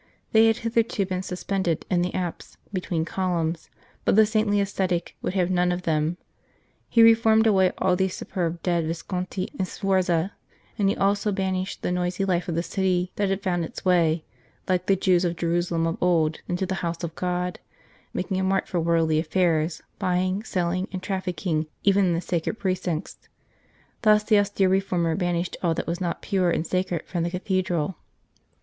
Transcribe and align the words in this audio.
They 0.31 0.47
had 0.47 0.57
hitherto 0.57 1.05
been 1.05 1.21
suspended 1.21 1.85
in 1.87 2.01
the 2.01 2.11
apse 2.15 2.57
between 2.73 3.05
columns, 3.05 3.69
but 4.03 4.15
the 4.15 4.25
saintly 4.25 4.59
ascetic 4.59 5.15
would 5.21 5.35
have 5.35 5.51
none 5.51 5.71
of 5.71 5.83
them; 5.83 6.17
he 6.89 7.03
reformed 7.03 7.45
away 7.45 7.71
all 7.77 7.95
those 7.95 8.15
superb 8.15 8.63
dead 8.63 8.85
Visconti 8.87 9.49
and 9.59 9.67
Sforza, 9.67 10.31
and 10.79 10.89
he 10.89 10.95
also 10.97 11.31
banished 11.31 11.83
the 11.83 11.91
noisy 11.91 12.25
life 12.25 12.47
of 12.49 12.55
the 12.55 12.63
city 12.63 13.11
that 13.17 13.29
had 13.29 13.43
found 13.43 13.63
its 13.63 13.85
way, 13.85 14.25
like 14.67 14.87
the 14.87 14.95
Jews 14.95 15.23
of 15.23 15.35
Jerusalem 15.35 15.85
of 15.85 16.01
old, 16.01 16.39
into 16.47 16.65
the 16.65 16.81
house 16.81 17.03
of 17.03 17.13
God, 17.13 17.59
making 18.11 18.39
a 18.39 18.43
mart 18.43 18.67
for 18.67 18.79
worldly 18.79 19.19
affairs, 19.19 19.83
buying, 19.99 20.41
selling 20.43 20.87
and 20.91 21.03
trafficking 21.03 21.67
even 21.83 22.05
in 22.05 22.13
the 22.15 22.21
sacred 22.21 22.57
precincts. 22.57 23.29
Thus 24.01 24.23
the 24.23 24.39
austere 24.39 24.67
reformer 24.67 25.13
banished 25.15 25.57
all 25.61 25.75
that 25.75 25.85
was 25.85 26.01
not 26.01 26.23
pure 26.23 26.49
and 26.49 26.65
sacred 26.65 27.05
from 27.05 27.21
the 27.21 27.29
cathedral. 27.29 27.97